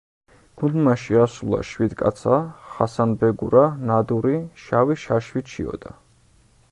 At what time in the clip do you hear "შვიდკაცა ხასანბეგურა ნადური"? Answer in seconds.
1.71-4.35